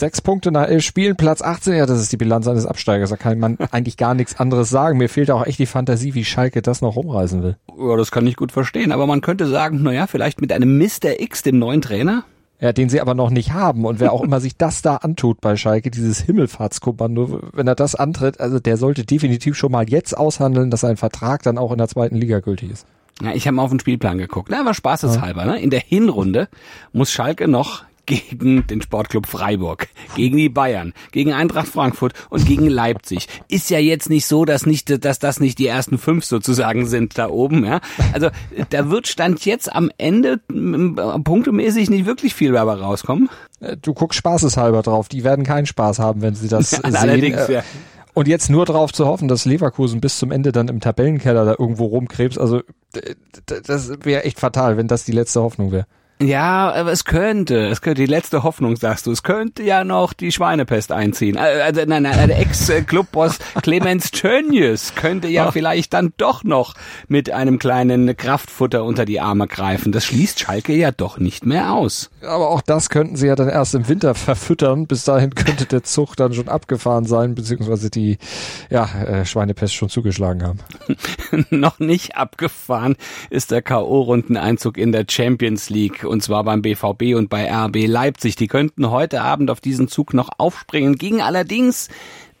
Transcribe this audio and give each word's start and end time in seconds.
Sechs 0.00 0.22
Punkte 0.22 0.50
nach 0.50 0.66
elf 0.66 0.82
Spielen, 0.82 1.14
Platz 1.14 1.42
18, 1.42 1.74
ja, 1.74 1.84
das 1.84 2.00
ist 2.00 2.10
die 2.10 2.16
Bilanz 2.16 2.48
eines 2.48 2.64
Absteigers. 2.64 3.10
Da 3.10 3.18
kann 3.18 3.38
man 3.38 3.58
eigentlich 3.70 3.98
gar 3.98 4.14
nichts 4.14 4.40
anderes 4.40 4.70
sagen. 4.70 4.96
Mir 4.96 5.10
fehlt 5.10 5.30
auch 5.30 5.44
echt 5.44 5.58
die 5.58 5.66
Fantasie, 5.66 6.14
wie 6.14 6.24
Schalke 6.24 6.62
das 6.62 6.80
noch 6.80 6.96
rumreißen 6.96 7.42
will. 7.42 7.58
Ja, 7.78 7.96
das 7.98 8.10
kann 8.10 8.26
ich 8.26 8.36
gut 8.36 8.50
verstehen. 8.50 8.92
Aber 8.92 9.06
man 9.06 9.20
könnte 9.20 9.46
sagen, 9.46 9.82
naja, 9.82 10.06
vielleicht 10.06 10.40
mit 10.40 10.54
einem 10.54 10.78
Mr. 10.78 11.20
X, 11.20 11.42
dem 11.42 11.58
neuen 11.58 11.82
Trainer, 11.82 12.24
ja, 12.60 12.72
den 12.72 12.88
sie 12.88 12.98
aber 13.02 13.12
noch 13.12 13.28
nicht 13.28 13.52
haben. 13.52 13.84
Und 13.84 14.00
wer 14.00 14.14
auch 14.14 14.22
immer 14.22 14.40
sich 14.40 14.56
das 14.56 14.80
da 14.80 14.96
antut 14.96 15.42
bei 15.42 15.56
Schalke, 15.56 15.90
dieses 15.90 16.18
Himmelfahrtskommando, 16.20 17.50
wenn 17.52 17.68
er 17.68 17.74
das 17.74 17.94
antritt, 17.94 18.40
also 18.40 18.58
der 18.58 18.78
sollte 18.78 19.04
definitiv 19.04 19.54
schon 19.54 19.70
mal 19.70 19.86
jetzt 19.86 20.16
aushandeln, 20.16 20.70
dass 20.70 20.80
sein 20.80 20.96
Vertrag 20.96 21.42
dann 21.42 21.58
auch 21.58 21.72
in 21.72 21.78
der 21.78 21.88
zweiten 21.88 22.16
Liga 22.16 22.40
gültig 22.40 22.70
ist. 22.70 22.86
Ja, 23.20 23.34
ich 23.34 23.46
habe 23.46 23.56
mal 23.56 23.64
auf 23.64 23.70
den 23.70 23.80
Spielplan 23.80 24.16
geguckt. 24.16 24.48
Na, 24.50 24.60
aber 24.60 24.72
spaßeshalber. 24.72 25.44
Ne? 25.44 25.60
In 25.60 25.68
der 25.68 25.80
Hinrunde 25.80 26.48
muss 26.94 27.12
Schalke 27.12 27.48
noch 27.48 27.84
gegen 28.10 28.66
den 28.66 28.82
Sportclub 28.82 29.26
Freiburg, 29.26 29.88
gegen 30.16 30.36
die 30.36 30.48
Bayern, 30.48 30.92
gegen 31.12 31.32
Eintracht 31.32 31.68
Frankfurt 31.68 32.12
und 32.28 32.44
gegen 32.44 32.66
Leipzig. 32.66 33.28
Ist 33.48 33.70
ja 33.70 33.78
jetzt 33.78 34.10
nicht 34.10 34.26
so, 34.26 34.44
dass 34.44 34.66
nicht, 34.66 35.04
dass 35.04 35.20
das 35.20 35.38
nicht 35.38 35.58
die 35.58 35.68
ersten 35.68 35.96
fünf 35.96 36.24
sozusagen 36.24 36.86
sind 36.86 37.16
da 37.16 37.28
oben, 37.28 37.64
ja. 37.64 37.80
Also 38.12 38.30
da 38.70 38.90
wird 38.90 39.06
Stand 39.06 39.44
jetzt 39.44 39.72
am 39.72 39.90
Ende 39.96 40.38
punktemäßig 40.48 41.88
nicht 41.90 42.06
wirklich 42.06 42.34
viel 42.34 42.52
dabei 42.52 42.74
rauskommen. 42.74 43.28
Äh, 43.60 43.76
du 43.76 43.94
guckst 43.94 44.18
spaßeshalber 44.18 44.82
drauf. 44.82 45.08
Die 45.08 45.22
werden 45.22 45.44
keinen 45.44 45.66
Spaß 45.66 46.00
haben, 46.00 46.22
wenn 46.22 46.34
sie 46.34 46.48
das 46.48 46.70
ja, 46.72 46.80
sehen. 46.82 46.96
Allerdings, 46.96 47.48
äh, 47.48 47.54
ja. 47.54 47.62
Und 48.12 48.26
jetzt 48.26 48.50
nur 48.50 48.66
darauf 48.66 48.92
zu 48.92 49.06
hoffen, 49.06 49.28
dass 49.28 49.44
Leverkusen 49.44 50.00
bis 50.00 50.18
zum 50.18 50.32
Ende 50.32 50.50
dann 50.50 50.66
im 50.66 50.80
Tabellenkeller 50.80 51.44
da 51.44 51.54
irgendwo 51.56 51.86
rumkrebst, 51.86 52.40
also 52.40 52.60
das 53.46 53.92
wäre 54.02 54.24
echt 54.24 54.40
fatal, 54.40 54.76
wenn 54.76 54.88
das 54.88 55.04
die 55.04 55.12
letzte 55.12 55.40
Hoffnung 55.40 55.70
wäre. 55.70 55.86
Ja, 56.22 56.70
aber 56.72 56.92
es 56.92 57.06
könnte, 57.06 57.68
es 57.68 57.80
könnte 57.80 58.02
die 58.02 58.06
letzte 58.06 58.42
Hoffnung, 58.42 58.76
sagst 58.76 59.06
du, 59.06 59.10
es 59.10 59.22
könnte 59.22 59.62
ja 59.62 59.84
noch 59.84 60.12
die 60.12 60.32
Schweinepest 60.32 60.92
einziehen. 60.92 61.36
Äh, 61.36 61.62
also 61.62 61.80
nein, 61.86 62.02
nein, 62.02 62.28
der 62.28 62.38
Ex-Clubboss 62.38 63.38
Clemens 63.62 64.10
Tönnies 64.10 64.94
könnte 64.94 65.28
ja 65.28 65.50
vielleicht 65.50 65.94
dann 65.94 66.12
doch 66.18 66.44
noch 66.44 66.74
mit 67.08 67.30
einem 67.30 67.58
kleinen 67.58 68.14
Kraftfutter 68.18 68.84
unter 68.84 69.06
die 69.06 69.18
Arme 69.18 69.46
greifen. 69.46 69.92
Das 69.92 70.04
schließt 70.04 70.40
Schalke 70.40 70.74
ja 70.74 70.90
doch 70.90 71.18
nicht 71.18 71.46
mehr 71.46 71.72
aus. 71.72 72.10
Aber 72.22 72.50
auch 72.50 72.60
das 72.60 72.90
könnten 72.90 73.16
sie 73.16 73.26
ja 73.26 73.34
dann 73.34 73.48
erst 73.48 73.74
im 73.74 73.88
Winter 73.88 74.14
verfüttern. 74.14 74.86
Bis 74.86 75.04
dahin 75.04 75.34
könnte 75.34 75.64
der 75.64 75.84
Zug 75.84 76.16
dann 76.16 76.34
schon 76.34 76.48
abgefahren 76.48 77.06
sein, 77.06 77.34
beziehungsweise 77.34 77.88
die 77.88 78.18
ja, 78.68 78.84
äh, 79.04 79.24
Schweinepest 79.24 79.74
schon 79.74 79.88
zugeschlagen 79.88 80.42
haben. 80.42 80.58
noch 81.50 81.78
nicht 81.78 82.16
abgefahren 82.16 82.96
ist 83.30 83.50
der 83.50 83.62
K.O.-Rundeneinzug 83.62 84.76
in 84.76 84.92
der 84.92 85.06
Champions 85.08 85.70
League 85.70 86.04
und 86.10 86.22
zwar 86.22 86.44
beim 86.44 86.60
BVB 86.60 87.14
und 87.16 87.30
bei 87.30 87.50
RB 87.50 87.86
Leipzig. 87.86 88.36
Die 88.36 88.48
könnten 88.48 88.90
heute 88.90 89.22
Abend 89.22 89.50
auf 89.50 89.60
diesen 89.60 89.88
Zug 89.88 90.12
noch 90.12 90.28
aufspringen, 90.38 90.96
gegen 90.96 91.22
allerdings 91.22 91.88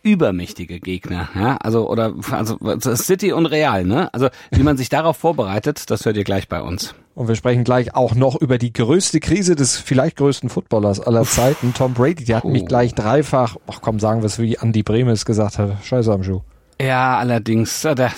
übermächtige 0.02 0.80
Gegner, 0.80 1.28
ja, 1.34 1.56
also 1.58 1.88
oder 1.88 2.14
also 2.30 2.56
City 2.94 3.32
und 3.32 3.46
Real, 3.46 3.84
ne? 3.84 4.12
Also 4.14 4.28
wie 4.50 4.62
man 4.62 4.76
sich 4.76 4.88
darauf 4.88 5.16
vorbereitet, 5.16 5.90
das 5.90 6.06
hört 6.06 6.16
ihr 6.16 6.24
gleich 6.24 6.48
bei 6.48 6.62
uns. 6.62 6.94
Und 7.14 7.28
wir 7.28 7.34
sprechen 7.34 7.64
gleich 7.64 7.94
auch 7.94 8.14
noch 8.14 8.40
über 8.40 8.56
die 8.56 8.72
größte 8.72 9.20
Krise 9.20 9.56
des 9.56 9.76
vielleicht 9.76 10.16
größten 10.16 10.48
Footballers 10.48 11.00
aller 11.00 11.24
Zeiten, 11.24 11.74
Tom 11.74 11.92
Brady. 11.92 12.24
Die 12.24 12.34
hat 12.34 12.44
oh. 12.44 12.48
mich 12.48 12.64
gleich 12.64 12.94
dreifach, 12.94 13.56
ach 13.66 13.80
komm, 13.82 14.00
sagen 14.00 14.22
wir 14.22 14.26
es 14.26 14.38
wie 14.38 14.54
Andy 14.54 14.82
Bremes 14.82 15.26
gesagt 15.26 15.58
hat, 15.58 15.84
scheiße 15.84 16.12
am 16.12 16.22
Schuh. 16.22 16.40
Ja, 16.80 17.18
allerdings, 17.18 17.84
äh, 17.84 18.08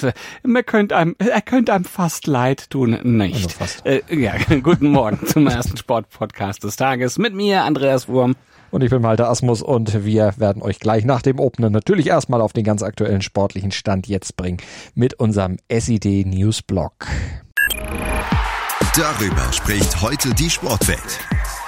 man 0.45 0.65
könnte 0.65 0.97
einem, 0.97 1.17
er 1.19 1.43
könnte 1.43 1.73
einem 1.73 1.85
fast 1.85 2.29
leid 2.29 2.71
tun, 2.71 2.99
nicht. 3.03 3.35
Also 3.35 3.49
fast. 3.49 3.85
Äh, 3.85 4.03
ja, 4.09 4.35
guten 4.63 4.89
Morgen 4.89 5.27
zum 5.27 5.49
ersten 5.49 5.77
Sportpodcast 5.77 6.63
des 6.63 6.77
Tages 6.77 7.19
mit 7.19 7.35
mir, 7.35 7.65
Andreas 7.65 8.09
Wurm. 8.09 8.37
Und 8.71 8.85
ich 8.85 8.91
bin 8.91 9.03
Malte 9.03 9.27
Asmus 9.27 9.63
und 9.63 10.05
wir 10.05 10.35
werden 10.37 10.63
euch 10.63 10.79
gleich 10.79 11.05
nach 11.05 11.23
dem 11.23 11.41
Opener 11.41 11.71
natürlich 11.71 12.07
erstmal 12.07 12.41
auf 12.41 12.53
den 12.53 12.65
ganz 12.65 12.83
aktuellen 12.83 13.21
sportlichen 13.21 13.73
Stand 13.73 14.07
jetzt 14.07 14.37
bringen 14.37 14.59
mit 14.95 15.15
unserem 15.15 15.59
SID 15.71 16.25
News 16.27 16.63
Blog. 16.63 17.07
Darüber 18.97 19.53
spricht 19.53 20.01
heute 20.01 20.33
die 20.35 20.49
Sportwelt. 20.49 21.19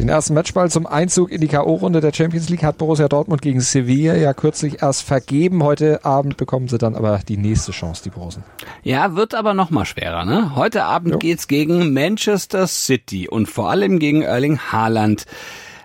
Den 0.00 0.08
ersten 0.08 0.32
Matchball 0.32 0.70
zum 0.70 0.86
Einzug 0.86 1.30
in 1.30 1.42
die 1.42 1.46
K.O.-Runde 1.46 2.00
der 2.00 2.14
Champions 2.14 2.48
League 2.48 2.62
hat 2.62 2.78
Borussia 2.78 3.06
Dortmund 3.06 3.42
gegen 3.42 3.60
Sevilla 3.60 4.14
ja 4.14 4.32
kürzlich 4.32 4.80
erst 4.80 5.02
vergeben. 5.02 5.62
Heute 5.62 6.06
Abend 6.06 6.38
bekommen 6.38 6.68
sie 6.68 6.78
dann 6.78 6.96
aber 6.96 7.20
die 7.28 7.36
nächste 7.36 7.72
Chance, 7.72 8.04
die 8.04 8.08
Borussen. 8.08 8.42
Ja, 8.82 9.14
wird 9.14 9.34
aber 9.34 9.52
noch 9.52 9.68
mal 9.68 9.84
schwerer. 9.84 10.24
Ne? 10.24 10.56
Heute 10.56 10.84
Abend 10.84 11.12
jo. 11.12 11.18
geht's 11.18 11.48
gegen 11.48 11.92
Manchester 11.92 12.66
City 12.66 13.28
und 13.28 13.50
vor 13.50 13.68
allem 13.68 13.98
gegen 13.98 14.22
Erling 14.22 14.58
Haaland. 14.58 15.26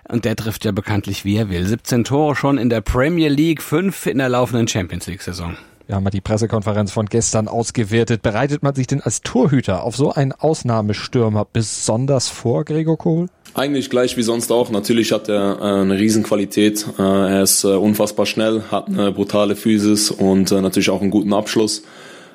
Und 0.08 0.24
der 0.24 0.34
trifft 0.34 0.64
ja 0.64 0.72
bekanntlich, 0.72 1.26
wie 1.26 1.36
er 1.36 1.50
will. 1.50 1.66
17 1.66 2.04
Tore 2.04 2.36
schon 2.36 2.56
in 2.56 2.70
der 2.70 2.80
Premier 2.80 3.28
League, 3.28 3.60
5 3.60 4.06
in 4.06 4.16
der 4.16 4.30
laufenden 4.30 4.66
Champions 4.66 5.06
League-Saison. 5.06 5.58
Wir 5.86 5.94
haben 5.94 6.04
mal 6.04 6.10
die 6.10 6.22
Pressekonferenz 6.22 6.90
von 6.90 7.04
gestern 7.04 7.48
ausgewertet. 7.48 8.22
Bereitet 8.22 8.62
man 8.62 8.74
sich 8.74 8.86
denn 8.86 9.02
als 9.02 9.20
Torhüter 9.20 9.82
auf 9.82 9.94
so 9.94 10.10
einen 10.10 10.32
Ausnahmestürmer 10.32 11.44
besonders 11.52 12.30
vor, 12.30 12.64
Gregor 12.64 12.96
Kohl? 12.96 13.28
Eigentlich 13.56 13.88
gleich 13.88 14.18
wie 14.18 14.22
sonst 14.22 14.52
auch. 14.52 14.68
Natürlich 14.68 15.12
hat 15.12 15.30
er 15.30 15.58
äh, 15.58 15.80
eine 15.80 15.98
Riesenqualität. 15.98 16.86
Äh, 16.98 17.02
er 17.02 17.42
ist 17.42 17.64
äh, 17.64 17.68
unfassbar 17.68 18.26
schnell, 18.26 18.64
hat 18.70 18.88
eine 18.88 19.12
brutale 19.12 19.56
Physis 19.56 20.10
und 20.10 20.50
natürlich 20.50 20.90
auch 20.90 21.00
einen 21.00 21.10
guten 21.10 21.32
Abschluss. 21.32 21.82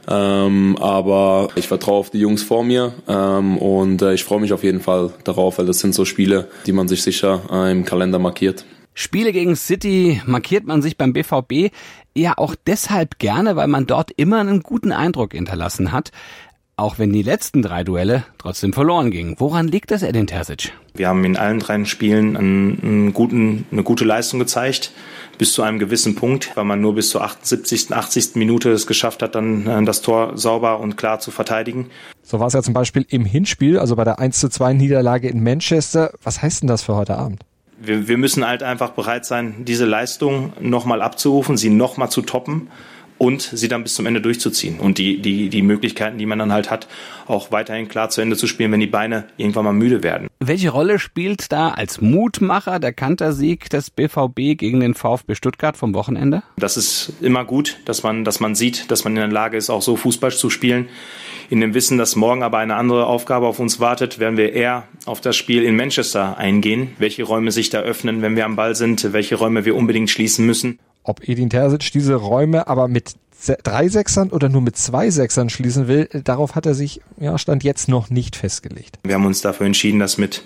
Ähm, 0.08 0.78
aber 0.80 1.50
ich 1.54 1.68
vertraue 1.68 2.00
auf 2.00 2.10
die 2.10 2.18
Jungs 2.18 2.42
vor 2.42 2.64
mir 2.64 2.94
ähm, 3.08 3.60
und 3.60 4.02
ich 4.02 4.24
freue 4.24 4.40
mich 4.40 4.52
auf 4.52 4.64
jeden 4.64 4.80
Fall 4.80 5.12
darauf, 5.24 5.60
weil 5.60 5.68
das 5.68 5.78
sind 5.78 5.94
so 5.94 6.06
Spiele, 6.06 6.48
die 6.66 6.72
man 6.72 6.88
sich 6.88 7.04
sicher 7.04 7.70
im 7.70 7.86
Kalender 7.86 8.18
markiert. 8.18 8.66
Spiele 8.96 9.32
gegen 9.32 9.56
City 9.56 10.24
markiert 10.26 10.66
man 10.66 10.82
sich 10.82 10.98
beim 10.98 11.14
BVB 11.14 11.72
ja 12.16 12.34
auch 12.36 12.56
deshalb 12.66 13.20
gerne, 13.20 13.56
weil 13.56 13.68
man 13.68 13.86
dort 13.86 14.10
immer 14.10 14.40
einen 14.40 14.64
guten 14.64 14.92
Eindruck 14.92 15.34
hinterlassen 15.34 15.92
hat 15.92 16.12
auch 16.76 17.00
wenn 17.00 17.14
die 17.14 17.22
letzten 17.22 17.62
drei 17.62 17.84
Duelle 17.84 18.24
trotzdem 18.38 18.74
verloren 18.74 19.12
gingen. 19.12 19.36
Woran 19.38 19.68
liegt 19.68 19.92
das, 19.92 20.04
Edin 20.04 20.28
Terzic? 20.28 20.74
Wir 20.94 21.08
haben 21.08 21.24
in 21.24 21.38
allen 21.38 21.60
drei 21.60 21.84
Spielen 21.86 22.36
einen, 22.36 22.80
einen 22.82 23.14
guten, 23.14 23.66
eine 23.72 23.84
gute 23.84 24.04
Leistung 24.04 24.40
gezeigt, 24.40 24.92
bis 25.38 25.54
zu 25.54 25.64
einem 25.64 25.80
gewissen 25.80 26.16
Punkt, 26.16 26.56
weil 26.56 26.66
man 26.66 26.82
nur 26.82 26.96
bis 26.96 27.10
zur 27.10 27.24
78., 27.24 27.94
80. 27.94 28.36
Minute 28.36 28.72
es 28.72 28.88
geschafft 28.88 29.22
hat, 29.22 29.36
dann 29.36 29.68
äh, 29.68 29.84
das 29.86 30.02
Tor 30.02 30.38
sauber 30.38 30.80
und 30.80 30.98
klar 30.98 31.20
zu 31.20 31.32
verteidigen. 31.32 31.90
So 32.24 32.40
war 32.40 32.48
es 32.48 32.54
ja 32.54 32.62
zum 32.62 32.74
Beispiel 32.74 33.06
im 33.10 33.26
Hinspiel, 33.26 33.80
also 33.80 33.96
bei 33.96 34.04
der 34.04 34.20
1 34.20 34.40
zu 34.40 34.50
2 34.50 34.74
Niederlage 34.74 35.30
in 35.30 35.44
Manchester. 35.44 36.14
Was 36.24 36.42
heißt 36.42 36.62
denn 36.62 36.68
das 36.68 36.84
für 36.84 36.96
heute 36.96 37.18
Abend? 37.18 37.42
Wir, 37.80 38.08
wir 38.08 38.18
müssen 38.18 38.46
halt 38.46 38.64
einfach 38.64 38.92
bereit 38.92 39.26
sein, 39.26 39.66
diese 39.66 39.86
Leistung 39.86 40.54
nochmal 40.60 41.02
abzurufen, 41.02 41.58
sie 41.58 41.70
nochmal 41.70 42.10
zu 42.10 42.22
toppen 42.22 42.70
und 43.22 43.44
sie 43.44 43.68
dann 43.68 43.84
bis 43.84 43.94
zum 43.94 44.08
Ende 44.08 44.20
durchzuziehen. 44.20 44.80
Und 44.80 44.98
die, 44.98 45.22
die, 45.22 45.50
die 45.50 45.62
Möglichkeiten, 45.62 46.18
die 46.18 46.26
man 46.26 46.40
dann 46.40 46.52
halt 46.52 46.72
hat, 46.72 46.88
auch 47.28 47.52
weiterhin 47.52 47.88
klar 47.88 48.10
zu 48.10 48.20
Ende 48.20 48.36
zu 48.36 48.48
spielen, 48.48 48.72
wenn 48.72 48.80
die 48.80 48.88
Beine 48.88 49.26
irgendwann 49.38 49.64
mal 49.64 49.74
müde 49.74 50.02
werden. 50.02 50.28
Welche 50.40 50.72
Rolle 50.72 50.98
spielt 50.98 51.52
da 51.52 51.70
als 51.70 52.02
Mutmacher 52.02 52.80
der 52.80 52.94
Kantersieg 52.94 53.70
des 53.70 53.92
BVB 53.92 54.58
gegen 54.58 54.80
den 54.80 54.96
VfB 54.96 55.36
Stuttgart 55.36 55.78
vom 55.78 55.94
Wochenende? 55.94 56.42
Das 56.58 56.78
ist 56.78 57.14
immer 57.22 57.46
gut, 57.46 57.78
dass 57.86 58.02
man, 58.02 58.24
dass 58.24 58.40
man 58.40 58.56
sieht, 58.56 58.90
dass 58.90 59.04
man 59.04 59.14
in 59.14 59.22
der 59.22 59.28
Lage 59.28 59.56
ist, 59.56 59.70
auch 59.70 59.84
so 59.84 59.98
Fußball 59.98 60.32
zu 60.32 60.50
spielen. 60.50 60.90
In 61.52 61.62
dem 61.62 61.76
Wissen, 61.76 62.00
dass 62.00 62.16
morgen 62.16 62.42
aber 62.42 62.58
eine 62.58 62.76
andere 62.76 63.06
Aufgabe 63.06 63.46
auf 63.46 63.60
uns 63.60 63.80
wartet, 63.80 64.18
werden 64.18 64.38
wir 64.38 64.54
eher 64.54 64.88
auf 65.06 65.22
das 65.22 65.36
Spiel 65.36 65.62
in 65.64 65.76
Manchester 65.76 66.40
eingehen, 66.40 66.94
welche 66.98 67.22
Räume 67.22 67.52
sich 67.52 67.70
da 67.70 67.82
öffnen, 67.82 68.24
wenn 68.24 68.36
wir 68.36 68.46
am 68.46 68.56
Ball 68.56 68.74
sind, 68.74 69.14
welche 69.14 69.36
Räume 69.36 69.64
wir 69.64 69.76
unbedingt 69.76 70.10
schließen 70.10 70.44
müssen. 70.44 70.80
Ob 71.04 71.28
Edin 71.28 71.50
Terzic 71.50 71.92
diese 71.92 72.16
Räume 72.16 72.68
aber 72.68 72.88
mit 72.88 73.16
drei 73.64 73.88
Sechsern 73.90 74.30
oder 74.30 74.50
nur 74.50 74.62
mit 74.62 74.78
zwei 74.78 75.10
Sechsern 75.10 75.50
schließen 75.50 75.88
will, 75.88 76.08
darauf 76.24 76.56
hat 76.56 76.66
er 76.66 76.76
sich, 76.76 77.02
ja, 77.20 77.38
Stand 77.38 77.64
jetzt 77.64 77.88
noch 77.88 78.10
nicht 78.10 78.36
festgelegt. 78.36 79.00
Wir 79.04 79.16
haben 79.16 79.26
uns 79.26 79.42
dafür 79.42 79.66
entschieden, 79.66 80.00
das 80.00 80.18
mit 80.18 80.44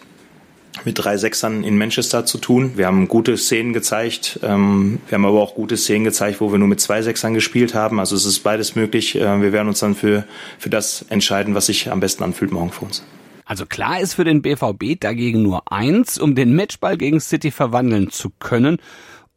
mit 0.84 1.00
drei 1.00 1.16
Sechsern 1.16 1.64
in 1.64 1.78
Manchester 1.78 2.26
zu 2.26 2.38
tun. 2.38 2.74
Wir 2.76 2.88
haben 2.88 3.08
gute 3.08 3.38
Szenen 3.38 3.72
gezeigt. 3.72 4.40
Ähm, 4.44 5.00
wir 5.08 5.16
haben 5.16 5.26
aber 5.26 5.42
auch 5.42 5.56
gute 5.56 5.78
Szenen 5.78 6.04
gezeigt, 6.04 6.42
wo 6.42 6.52
wir 6.52 6.60
nur 6.60 6.68
mit 6.68 6.82
zwei 6.82 7.02
Sechsern 7.02 7.34
gespielt 7.34 7.74
haben. 7.74 8.00
Also 8.00 8.16
es 8.16 8.26
ist 8.26 8.40
beides 8.40 8.76
möglich. 8.76 9.16
Äh, 9.16 9.42
wir 9.42 9.54
werden 9.54 9.70
uns 9.70 9.80
dann 9.80 9.96
für, 9.96 10.26
für 10.60 10.70
das 10.70 11.06
entscheiden, 11.10 11.56
was 11.56 11.68
sich 11.68 11.92
am 11.92 12.02
besten 12.02 12.24
anfühlt 12.24 12.52
morgen 12.52 12.72
für 12.72 12.86
uns. 12.86 13.04
Also 13.46 13.66
klar 13.66 14.02
ist 14.02 14.16
für 14.16 14.24
den 14.24 14.42
BVB 14.42 15.00
dagegen 15.00 15.44
nur 15.44 15.72
eins, 15.72 16.18
um 16.18 16.36
den 16.36 16.56
Matchball 16.56 16.98
gegen 16.98 17.20
City 17.22 17.52
verwandeln 17.52 18.10
zu 18.10 18.32
können 18.40 18.80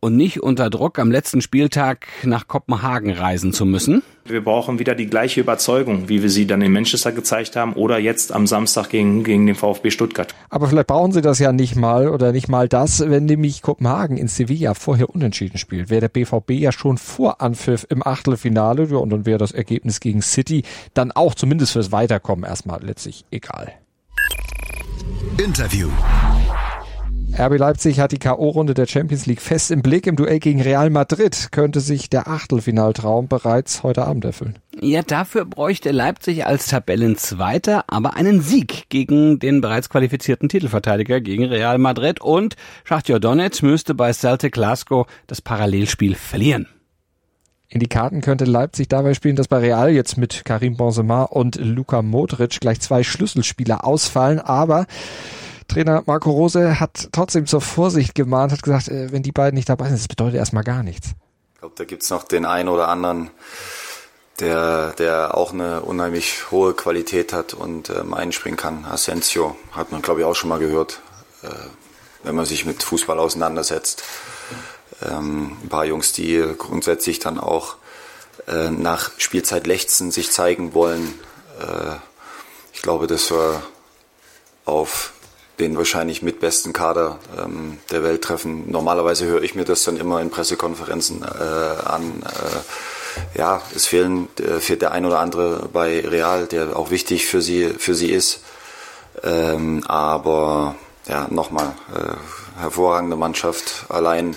und 0.00 0.16
nicht 0.16 0.42
unter 0.42 0.70
Druck 0.70 0.98
am 0.98 1.10
letzten 1.10 1.40
Spieltag 1.40 2.06
nach 2.22 2.46
Kopenhagen 2.46 3.10
reisen 3.10 3.52
zu 3.52 3.66
müssen. 3.66 4.02
Wir 4.24 4.44
brauchen 4.44 4.78
wieder 4.78 4.94
die 4.94 5.06
gleiche 5.06 5.40
Überzeugung, 5.40 6.08
wie 6.08 6.22
wir 6.22 6.30
sie 6.30 6.46
dann 6.46 6.60
in 6.60 6.72
Manchester 6.72 7.12
gezeigt 7.12 7.56
haben 7.56 7.72
oder 7.72 7.98
jetzt 7.98 8.32
am 8.32 8.46
Samstag 8.46 8.90
gegen, 8.90 9.24
gegen 9.24 9.46
den 9.46 9.54
VfB 9.54 9.90
Stuttgart. 9.90 10.34
Aber 10.50 10.68
vielleicht 10.68 10.86
brauchen 10.86 11.12
sie 11.12 11.22
das 11.22 11.38
ja 11.38 11.52
nicht 11.52 11.76
mal 11.76 12.08
oder 12.08 12.32
nicht 12.32 12.48
mal 12.48 12.68
das, 12.68 13.00
wenn 13.08 13.24
nämlich 13.24 13.62
Kopenhagen 13.62 14.16
in 14.16 14.28
Sevilla 14.28 14.74
vorher 14.74 15.10
unentschieden 15.10 15.58
spielt. 15.58 15.90
Wäre 15.90 16.02
der 16.02 16.08
BVB 16.08 16.50
ja 16.52 16.72
schon 16.72 16.98
vor 16.98 17.40
Anpfiff 17.40 17.86
im 17.88 18.06
Achtelfinale 18.06 18.84
ja, 18.84 18.98
und 18.98 19.10
dann 19.10 19.26
wäre 19.26 19.38
das 19.38 19.52
Ergebnis 19.52 20.00
gegen 20.00 20.22
City 20.22 20.62
dann 20.94 21.10
auch 21.10 21.34
zumindest 21.34 21.72
fürs 21.72 21.90
Weiterkommen 21.90 22.44
erstmal 22.44 22.84
letztlich 22.84 23.24
egal. 23.30 23.72
Interview. 25.38 25.88
RB 27.36 27.58
Leipzig 27.58 28.00
hat 28.00 28.12
die 28.12 28.19
K.O.-Runde 28.19 28.75
der 28.75 28.86
Champions 28.86 29.26
League 29.26 29.40
fest 29.40 29.70
im 29.70 29.82
Blick. 29.82 30.06
Im 30.06 30.16
Duell 30.16 30.38
gegen 30.38 30.60
Real 30.60 30.90
Madrid 30.90 31.48
könnte 31.52 31.80
sich 31.80 32.10
der 32.10 32.28
Achtelfinaltraum 32.28 33.28
bereits 33.28 33.82
heute 33.82 34.04
Abend 34.04 34.25
erfüllen. 34.25 34.58
Ja, 34.80 35.02
dafür 35.02 35.44
bräuchte 35.44 35.90
Leipzig 35.90 36.46
als 36.46 36.66
Tabellenzweiter 36.66 37.84
aber 37.88 38.14
einen 38.14 38.40
Sieg 38.40 38.88
gegen 38.88 39.38
den 39.38 39.60
bereits 39.60 39.88
qualifizierten 39.88 40.48
Titelverteidiger 40.48 41.20
gegen 41.20 41.44
Real 41.44 41.78
Madrid 41.78 42.20
und 42.20 42.56
Schachtjor 42.84 43.20
Donetsk 43.20 43.62
müsste 43.62 43.94
bei 43.94 44.12
Celtic 44.12 44.52
Glasgow 44.52 45.06
das 45.26 45.42
Parallelspiel 45.42 46.14
verlieren. 46.14 46.66
In 47.70 47.80
die 47.80 47.88
Karten 47.88 48.22
könnte 48.22 48.46
Leipzig 48.46 48.88
dabei 48.88 49.12
spielen, 49.12 49.36
dass 49.36 49.48
bei 49.48 49.58
Real 49.58 49.90
jetzt 49.90 50.16
mit 50.16 50.44
Karim 50.46 50.76
Benzema 50.76 51.25
und 51.25 51.56
Luka 51.56 52.00
Modric 52.00 52.60
gleich 52.60 52.80
zwei 52.80 53.02
Schlüsselspieler 53.02 53.84
ausfallen, 53.84 54.38
aber 54.38 54.86
Trainer 55.68 56.02
Marco 56.06 56.30
Rose 56.30 56.80
hat 56.80 57.08
trotzdem 57.12 57.46
zur 57.46 57.60
Vorsicht 57.60 58.14
gemahnt, 58.14 58.52
hat 58.52 58.62
gesagt, 58.62 58.88
äh, 58.88 59.12
wenn 59.12 59.22
die 59.22 59.32
beiden 59.32 59.54
nicht 59.54 59.68
dabei 59.68 59.86
sind, 59.86 59.98
das 59.98 60.08
bedeutet 60.08 60.36
erstmal 60.36 60.64
gar 60.64 60.82
nichts. 60.82 61.10
Ich 61.54 61.60
glaube, 61.60 61.74
da 61.76 61.84
gibt's 61.84 62.10
noch 62.10 62.24
den 62.24 62.44
einen 62.46 62.68
oder 62.68 62.88
anderen, 62.88 63.30
der, 64.40 64.92
der 64.92 65.36
auch 65.36 65.52
eine 65.52 65.82
unheimlich 65.82 66.50
hohe 66.50 66.72
Qualität 66.74 67.32
hat 67.32 67.54
und 67.54 67.90
ähm, 67.90 68.14
einspringen 68.14 68.56
kann. 68.56 68.84
Asensio 68.84 69.56
hat 69.72 69.92
man, 69.92 70.00
glaube 70.00 70.20
ich, 70.20 70.26
auch 70.26 70.34
schon 70.34 70.48
mal 70.48 70.58
gehört, 70.58 71.00
äh, 71.42 71.48
wenn 72.22 72.34
man 72.34 72.46
sich 72.46 72.64
mit 72.64 72.82
Fußball 72.82 73.18
auseinandersetzt. 73.18 74.04
Ähm, 75.02 75.56
ein 75.62 75.68
paar 75.68 75.84
Jungs, 75.84 76.12
die 76.12 76.42
grundsätzlich 76.56 77.18
dann 77.18 77.38
auch 77.38 77.76
äh, 78.46 78.70
nach 78.70 79.10
Spielzeit 79.18 79.66
lechzen, 79.66 80.10
sich 80.10 80.30
zeigen 80.30 80.74
wollen. 80.74 81.14
Äh, 81.60 81.96
ich 82.72 82.82
glaube, 82.82 83.06
dass 83.06 83.30
wir 83.30 83.62
auf 84.64 85.12
den 85.58 85.76
wahrscheinlich 85.76 86.22
mit 86.22 86.40
besten 86.40 86.72
Kader 86.72 87.19
ähm, 87.38 87.78
der 87.90 88.02
Welt 88.02 88.22
treffen. 88.22 88.70
Normalerweise 88.70 89.26
höre 89.26 89.43
ich 89.43 89.55
mir 89.55 89.64
das 89.64 89.84
dann 89.84 89.96
immer 89.96 90.20
in 90.20 90.31
Pressekonferenzen 90.31 91.22
äh, 91.22 91.87
an. 91.87 92.22
Äh, 92.25 93.38
ja, 93.38 93.62
es 93.75 93.87
fehlen, 93.87 94.28
äh, 94.38 94.60
fehlt 94.60 94.82
der 94.82 94.93
ein 94.93 95.05
oder 95.05 95.19
andere 95.19 95.69
bei 95.72 96.00
Real, 96.00 96.46
der 96.46 96.76
auch 96.76 96.90
wichtig 96.90 97.26
für 97.26 97.43
sie, 97.43 97.70
für 97.78 97.94
sie 97.94 98.10
ist. 98.10 98.40
Ähm, 99.25 99.82
aber 99.87 100.76
ja, 101.08 101.26
nochmal, 101.31 101.75
äh, 101.94 102.61
hervorragende 102.61 103.16
Mannschaft. 103.16 103.87
Allein 103.88 104.37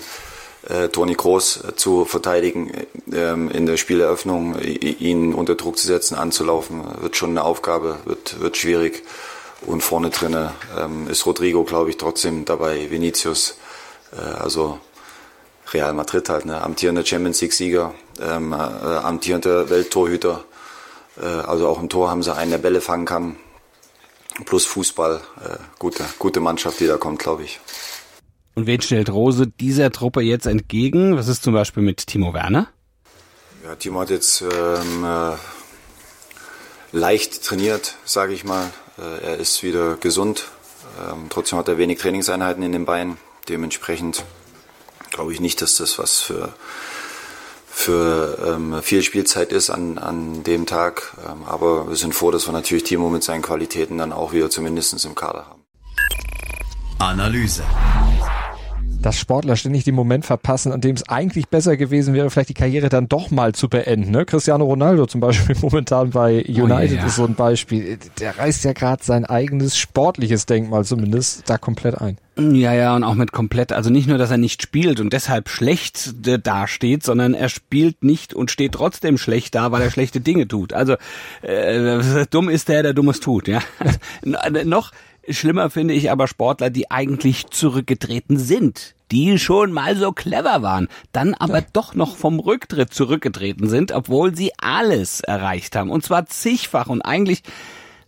äh, 0.68 0.88
Toni 0.88 1.14
Kroos 1.14 1.60
zu 1.76 2.04
verteidigen, 2.04 2.72
äh, 3.12 3.32
in 3.32 3.66
der 3.66 3.76
Spieleröffnung 3.76 4.58
ihn 4.60 5.34
unter 5.34 5.54
Druck 5.54 5.78
zu 5.78 5.86
setzen, 5.86 6.16
anzulaufen, 6.16 6.82
wird 7.00 7.16
schon 7.16 7.30
eine 7.30 7.44
Aufgabe, 7.44 7.98
wird, 8.04 8.40
wird 8.40 8.56
schwierig. 8.56 9.02
Und 9.66 9.80
vorne 9.80 10.10
drinne 10.10 10.52
ähm, 10.78 11.08
ist 11.08 11.24
Rodrigo, 11.26 11.64
glaube 11.64 11.90
ich, 11.90 11.96
trotzdem 11.96 12.44
dabei, 12.44 12.90
Vinicius, 12.90 13.58
äh, 14.12 14.20
also 14.20 14.80
Real 15.72 15.92
Madrid 15.92 16.28
halt, 16.28 16.44
ne? 16.44 16.60
amtierender 16.60 17.04
Champions 17.04 17.40
League-Sieger, 17.40 17.94
ähm, 18.20 18.52
äh, 18.52 18.56
amtierender 18.56 19.70
Welttorhüter. 19.70 20.44
Äh, 21.20 21.24
also 21.24 21.68
auch 21.68 21.80
im 21.80 21.88
Tor 21.88 22.10
haben 22.10 22.22
sie 22.22 22.34
einen, 22.34 22.50
der 22.50 22.58
Bälle 22.58 22.80
fangen 22.80 23.04
kann. 23.04 23.36
Plus 24.46 24.64
Fußball, 24.66 25.20
äh, 25.44 25.56
gute, 25.78 26.04
gute 26.18 26.40
Mannschaft, 26.40 26.80
die 26.80 26.86
da 26.86 26.96
kommt, 26.96 27.18
glaube 27.18 27.44
ich. 27.44 27.60
Und 28.54 28.66
wen 28.66 28.80
stellt 28.82 29.10
Rose 29.10 29.46
dieser 29.46 29.90
Truppe 29.90 30.20
jetzt 30.20 30.46
entgegen? 30.46 31.16
Was 31.16 31.28
ist 31.28 31.42
zum 31.42 31.54
Beispiel 31.54 31.82
mit 31.82 32.06
Timo 32.06 32.34
Werner? 32.34 32.68
Ja, 33.64 33.76
Timo 33.76 34.00
hat 34.00 34.10
jetzt 34.10 34.42
ähm, 34.42 35.04
äh, 35.04 35.36
leicht 36.92 37.44
trainiert, 37.44 37.96
sage 38.04 38.32
ich 38.32 38.44
mal. 38.44 38.70
Äh, 38.98 39.24
er 39.24 39.36
ist 39.38 39.62
wieder 39.62 39.96
gesund. 39.96 40.48
Ähm, 41.00 41.26
trotzdem 41.30 41.58
hat 41.58 41.68
er 41.68 41.78
wenig 41.78 41.98
Trainingseinheiten 41.98 42.62
in 42.62 42.72
den 42.72 42.84
Beinen. 42.84 43.18
Dementsprechend 43.48 44.24
glaube 45.10 45.32
ich 45.32 45.40
nicht, 45.40 45.62
dass 45.62 45.76
das 45.76 45.98
was 45.98 46.20
für, 46.20 46.54
für 47.68 48.38
ähm, 48.46 48.82
viel 48.82 49.02
Spielzeit 49.02 49.52
ist 49.52 49.70
an, 49.70 49.98
an 49.98 50.42
dem 50.44 50.66
Tag. 50.66 51.14
Ähm, 51.26 51.44
aber 51.46 51.88
wir 51.88 51.96
sind 51.96 52.14
froh, 52.14 52.30
dass 52.30 52.46
wir 52.46 52.52
natürlich 52.52 52.84
Timo 52.84 53.08
mit 53.08 53.22
seinen 53.22 53.42
Qualitäten 53.42 53.98
dann 53.98 54.12
auch 54.12 54.32
wieder 54.32 54.50
zumindest 54.50 55.04
im 55.04 55.14
Kader 55.14 55.46
haben. 55.46 55.62
Analyse 56.98 57.64
dass 59.02 59.18
Sportler 59.18 59.56
ständig 59.56 59.84
den 59.84 59.94
Moment 59.94 60.24
verpassen, 60.24 60.72
an 60.72 60.80
dem 60.80 60.96
es 60.96 61.08
eigentlich 61.08 61.48
besser 61.48 61.76
gewesen 61.76 62.14
wäre, 62.14 62.30
vielleicht 62.30 62.50
die 62.50 62.54
Karriere 62.54 62.88
dann 62.88 63.08
doch 63.08 63.30
mal 63.30 63.54
zu 63.54 63.68
beenden. 63.68 64.10
Ne? 64.10 64.24
Cristiano 64.24 64.64
Ronaldo 64.64 65.06
zum 65.06 65.20
Beispiel 65.20 65.56
momentan 65.60 66.10
bei 66.10 66.44
United 66.44 66.98
oh, 66.98 67.00
ja. 67.00 67.06
ist 67.06 67.16
so 67.16 67.24
ein 67.24 67.34
Beispiel. 67.34 67.98
Der 68.20 68.38
reißt 68.38 68.64
ja 68.64 68.72
gerade 68.72 69.02
sein 69.04 69.24
eigenes 69.24 69.76
sportliches 69.76 70.46
Denkmal 70.46 70.84
zumindest 70.84 71.48
da 71.48 71.58
komplett 71.58 72.00
ein. 72.00 72.18
Ja, 72.38 72.72
ja, 72.72 72.96
und 72.96 73.04
auch 73.04 73.14
mit 73.14 73.30
komplett, 73.30 73.72
also 73.72 73.90
nicht 73.90 74.08
nur, 74.08 74.16
dass 74.16 74.30
er 74.30 74.38
nicht 74.38 74.62
spielt 74.62 75.00
und 75.00 75.12
deshalb 75.12 75.50
schlecht 75.50 76.14
dasteht, 76.46 77.02
sondern 77.02 77.34
er 77.34 77.50
spielt 77.50 78.02
nicht 78.02 78.32
und 78.32 78.50
steht 78.50 78.72
trotzdem 78.72 79.18
schlecht 79.18 79.54
da, 79.54 79.70
weil 79.70 79.82
er 79.82 79.90
schlechte 79.90 80.20
Dinge 80.20 80.48
tut. 80.48 80.72
Also 80.72 80.96
äh, 81.42 82.24
dumm 82.30 82.48
ist 82.48 82.68
der, 82.68 82.82
der 82.82 82.94
Dummes 82.94 83.20
tut, 83.20 83.48
ja. 83.48 83.60
noch 84.64 84.92
Schlimmer 85.28 85.70
finde 85.70 85.94
ich 85.94 86.10
aber 86.10 86.26
Sportler, 86.26 86.70
die 86.70 86.90
eigentlich 86.90 87.46
zurückgetreten 87.46 88.38
sind, 88.38 88.94
die 89.10 89.38
schon 89.38 89.72
mal 89.72 89.96
so 89.96 90.12
clever 90.12 90.62
waren, 90.62 90.88
dann 91.12 91.34
aber 91.34 91.60
ja. 91.60 91.66
doch 91.72 91.94
noch 91.94 92.16
vom 92.16 92.40
Rücktritt 92.40 92.92
zurückgetreten 92.92 93.68
sind, 93.68 93.92
obwohl 93.92 94.34
sie 94.34 94.52
alles 94.60 95.20
erreicht 95.20 95.76
haben. 95.76 95.90
Und 95.90 96.04
zwar 96.04 96.26
zigfach 96.26 96.88
und 96.88 97.02
eigentlich 97.02 97.42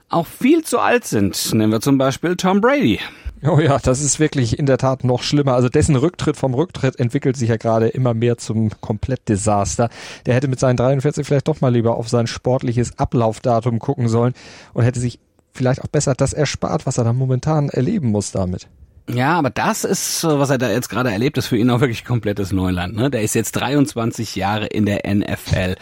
auch 0.08 0.26
viel 0.26 0.64
zu 0.64 0.78
alt 0.78 1.04
sind. 1.04 1.54
Nehmen 1.54 1.72
wir 1.72 1.80
zum 1.80 1.98
Beispiel 1.98 2.36
Tom 2.36 2.60
Brady. 2.60 3.00
Oh 3.46 3.58
ja, 3.58 3.78
das 3.78 4.00
ist 4.00 4.18
wirklich 4.20 4.58
in 4.58 4.64
der 4.64 4.78
Tat 4.78 5.04
noch 5.04 5.22
schlimmer. 5.22 5.54
Also 5.54 5.68
dessen 5.68 5.96
Rücktritt 5.96 6.36
vom 6.36 6.54
Rücktritt 6.54 6.98
entwickelt 6.98 7.36
sich 7.36 7.50
ja 7.50 7.58
gerade 7.58 7.88
immer 7.88 8.14
mehr 8.14 8.38
zum 8.38 8.70
Komplettdesaster. 8.80 9.90
Der 10.24 10.34
hätte 10.34 10.48
mit 10.48 10.58
seinen 10.58 10.78
43 10.78 11.26
vielleicht 11.26 11.48
doch 11.48 11.60
mal 11.60 11.72
lieber 11.72 11.96
auf 11.96 12.08
sein 12.08 12.26
sportliches 12.26 12.98
Ablaufdatum 12.98 13.80
gucken 13.80 14.08
sollen 14.08 14.32
und 14.72 14.84
hätte 14.84 14.98
sich 14.98 15.18
vielleicht 15.54 15.82
auch 15.82 15.88
besser 15.88 16.14
das 16.14 16.32
erspart, 16.32 16.86
was 16.86 16.98
er 16.98 17.04
da 17.04 17.12
momentan 17.12 17.68
erleben 17.68 18.08
muss 18.08 18.32
damit. 18.32 18.68
Ja, 19.06 19.38
aber 19.38 19.50
das 19.50 19.84
ist, 19.84 20.24
was 20.24 20.48
er 20.48 20.56
da 20.56 20.70
jetzt 20.70 20.88
gerade 20.88 21.12
erlebt, 21.12 21.36
ist 21.36 21.48
für 21.48 21.58
ihn 21.58 21.68
auch 21.68 21.80
wirklich 21.80 22.06
komplettes 22.06 22.52
Neuland. 22.52 22.96
Ne? 22.96 23.10
Der 23.10 23.20
ist 23.20 23.34
jetzt 23.34 23.52
23 23.52 24.34
Jahre 24.34 24.66
in 24.66 24.86
der 24.86 25.02
NFL. 25.06 25.74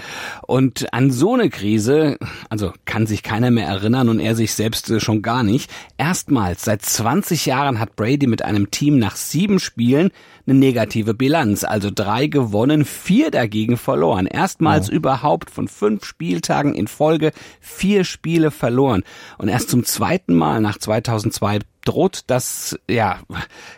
Und 0.43 0.93
an 0.93 1.13
so 1.13 1.35
eine 1.35 1.49
Krise, 1.49 2.19
also 2.49 2.73
kann 2.85 3.07
sich 3.07 3.23
keiner 3.23 3.53
mehr 3.53 3.69
erinnern 3.69 4.09
und 4.09 4.19
er 4.19 4.35
sich 4.35 4.55
selbst 4.55 4.91
äh, 4.91 4.99
schon 4.99 5.23
gar 5.23 5.45
nicht. 5.45 5.71
Erstmals 5.99 6.65
seit 6.65 6.83
20 6.83 7.47
Jahren 7.47 7.79
hat 7.79 7.95
Brady 7.95 8.27
mit 8.27 8.43
einem 8.43 8.73
Team 8.73 8.99
nach 8.99 9.15
sieben 9.15 9.61
Spielen 9.61 10.11
eine 10.45 10.59
negative 10.59 11.15
Bilanz. 11.15 11.63
Also 11.63 11.91
drei 11.95 12.27
gewonnen, 12.27 12.85
vier 12.85 13.31
dagegen 13.31 13.77
verloren. 13.77 14.27
Erstmals 14.27 14.91
oh. 14.91 14.95
überhaupt 14.95 15.49
von 15.49 15.69
fünf 15.69 16.05
Spieltagen 16.05 16.75
in 16.75 16.89
Folge 16.89 17.31
vier 17.61 18.03
Spiele 18.03 18.51
verloren. 18.51 19.05
Und 19.39 19.47
erst 19.47 19.71
zum 19.71 19.85
zweiten 19.85 20.35
Mal 20.35 20.61
nach 20.61 20.79
2002 20.79 21.61
droht 21.85 22.25
das 22.29 22.79
ja 22.89 23.21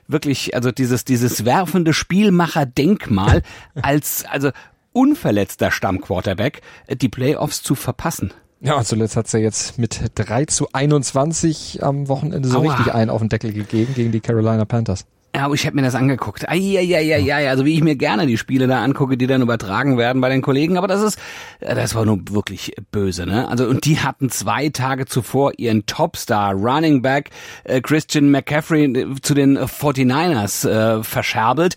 wirklich 0.06 0.54
also 0.54 0.70
dieses 0.70 1.04
dieses 1.04 1.44
werfende 1.44 1.92
Spielmacher-Denkmal 1.92 3.42
als 3.82 4.25
also 4.25 4.50
unverletzter 4.92 5.70
Stammquarterback 5.70 6.62
äh, 6.87 6.96
die 6.96 7.08
Playoffs 7.08 7.62
zu 7.62 7.75
verpassen. 7.75 8.32
Ja, 8.61 8.82
zuletzt 8.82 9.16
hat's 9.16 9.32
ja 9.32 9.40
jetzt 9.40 9.78
mit 9.78 10.00
3 10.14 10.46
zu 10.46 10.68
21 10.73 11.82
am 11.82 12.08
Wochenende 12.08 12.49
so 12.49 12.61
Aua. 12.61 12.75
richtig 12.75 12.94
einen 12.94 13.11
auf 13.11 13.20
den 13.20 13.28
Deckel 13.28 13.52
gegeben 13.52 13.92
gegen 13.94 14.11
die 14.11 14.20
Carolina 14.20 14.64
Panthers. 14.64 15.04
Ja, 15.35 15.47
aber 15.47 15.55
ich 15.55 15.67
habe 15.67 15.75
mir 15.75 15.83
das 15.83 15.97
angeguckt. 15.97 16.49
Eieieiei, 16.49 17.50
also 17.50 17.64
wie 17.64 17.75
ich 17.75 17.83
mir 17.83 17.97
gerne 17.97 18.26
die 18.26 18.38
Spiele 18.38 18.69
da 18.69 18.85
angucke, 18.85 19.17
die 19.17 19.26
dann 19.26 19.43
übertragen 19.43 19.99
werden 19.99 20.21
bei 20.21 20.29
den 20.29 20.43
Kollegen, 20.43 20.79
aber 20.79 20.87
das 20.87 21.03
ist, 21.03 21.19
das 21.59 21.97
war 21.97 22.05
nur 22.05 22.21
wirklich 22.31 22.76
böse, 22.93 23.26
ne? 23.26 23.49
Also 23.49 23.67
und 23.67 23.85
die 23.85 23.99
hatten 23.99 24.31
zwei 24.31 24.69
Tage 24.69 25.07
zuvor 25.07 25.53
ihren 25.57 25.87
Topstar 25.87 26.55
Running 26.55 27.03
Back 27.03 27.31
äh, 27.64 27.81
Christian 27.81 28.31
McCaffrey 28.31 28.85
äh, 28.85 29.21
zu 29.23 29.35
den 29.35 29.59
49ers 29.59 30.69
äh, 30.69 31.03
verscherbelt 31.03 31.75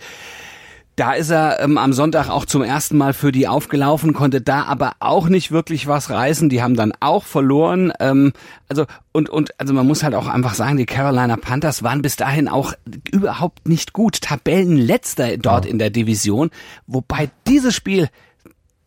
Da 0.97 1.13
ist 1.13 1.29
er 1.29 1.59
ähm, 1.59 1.77
am 1.77 1.93
Sonntag 1.93 2.27
auch 2.27 2.45
zum 2.45 2.63
ersten 2.63 2.97
Mal 2.97 3.13
für 3.13 3.31
die 3.31 3.47
aufgelaufen, 3.47 4.13
konnte 4.13 4.41
da 4.41 4.63
aber 4.63 4.93
auch 4.99 5.29
nicht 5.29 5.51
wirklich 5.51 5.85
was 5.85 6.09
reißen. 6.09 6.49
Die 6.49 6.63
haben 6.63 6.75
dann 6.75 6.91
auch 6.99 7.23
verloren. 7.23 7.93
Ähm, 7.99 8.33
also 8.67 8.87
und 9.11 9.29
und 9.29 9.51
also 9.59 9.75
man 9.75 9.85
muss 9.85 10.01
halt 10.01 10.15
auch 10.15 10.25
einfach 10.25 10.55
sagen, 10.55 10.75
die 10.75 10.87
Carolina 10.87 11.37
Panthers 11.37 11.83
waren 11.83 12.01
bis 12.01 12.15
dahin 12.15 12.47
auch 12.47 12.73
überhaupt 13.11 13.67
nicht 13.67 13.93
gut. 13.93 14.21
Tabellenletzter 14.21 15.37
dort 15.37 15.65
ja. 15.65 15.71
in 15.71 15.77
der 15.77 15.91
Division, 15.91 16.49
wobei 16.87 17.29
dieses 17.45 17.75
Spiel 17.75 18.09